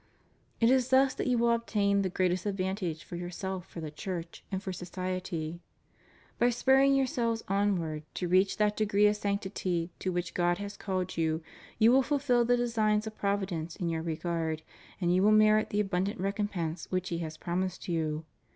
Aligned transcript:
It 0.59 0.71
is 0.71 0.89
thus 0.89 1.13
that 1.13 1.27
you 1.27 1.37
will 1.37 1.51
obtain 1.51 2.01
the 2.01 2.09
greatest 2.09 2.47
ad 2.47 2.57
vantage 2.57 3.03
for 3.03 3.15
yourselves, 3.15 3.67
for 3.67 3.81
the 3.81 3.91
Church, 3.91 4.43
and 4.51 4.63
for 4.63 4.73
society. 4.73 5.61
By 6.39 6.49
spurring 6.49 6.95
yourselves 6.95 7.43
onward 7.47 8.01
to 8.15 8.27
reach 8.27 8.57
that 8.57 8.75
degree 8.75 9.05
of 9.05 9.15
sanctity 9.15 9.91
to 9.99 10.11
which 10.11 10.33
God 10.33 10.57
has 10.57 10.75
called 10.75 11.17
you, 11.17 11.43
you 11.77 11.91
will 11.91 12.01
fulfil 12.01 12.43
the 12.45 12.57
designs 12.57 13.05
of 13.05 13.15
Providence 13.15 13.75
in 13.75 13.89
your 13.89 14.01
regard 14.01 14.63
and 14.99 15.13
you 15.13 15.21
will 15.21 15.31
merit 15.31 15.69
the 15.69 15.79
abundant 15.81 16.19
recompense 16.19 16.89
which 16.89 17.09
He 17.09 17.19
has 17.19 17.37
promised 17.37 17.87
you. 17.87 18.25